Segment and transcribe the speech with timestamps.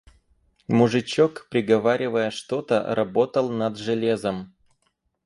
[0.67, 4.51] Мужичок, приговаривая что-то, работал над железом.